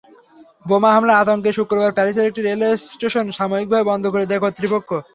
বোমা 0.65 0.89
হামলার 0.93 1.19
আতঙ্কে 1.21 1.51
শুক্রবার 1.57 1.95
প্যারিসের 1.97 2.29
একটি 2.29 2.41
রেলস্টেশন 2.43 3.25
সাময়িকভাবে 3.37 3.87
বন্ধ 3.91 4.03
করে 4.13 4.25
দেয় 4.27 4.43
কর্তৃপক্ষ। 4.43 4.89